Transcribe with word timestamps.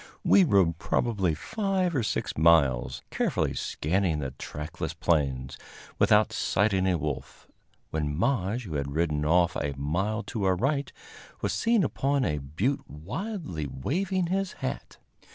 We 0.23 0.43
rode 0.43 0.79
probably 0.79 1.35
five 1.35 1.95
or 1.95 2.01
six 2.01 2.35
miles, 2.35 3.03
carefully 3.11 3.53
scanning 3.53 4.17
the 4.17 4.31
trackless 4.31 4.95
plains, 4.95 5.59
without 5.99 6.33
sighting 6.33 6.87
a 6.87 6.97
wolf, 6.97 7.47
when 7.91 8.17
Maje, 8.17 8.63
who 8.63 8.73
had 8.77 8.95
ridden 8.95 9.23
off 9.25 9.55
a 9.55 9.75
mile 9.77 10.23
to 10.23 10.45
our 10.45 10.55
right, 10.55 10.91
was 11.41 11.53
seen 11.53 11.83
upon 11.83 12.25
a 12.25 12.39
butte 12.39 12.89
wildly 12.89 13.67
waving 13.67 14.25
his 14.25 14.53
hat. 14.53 14.97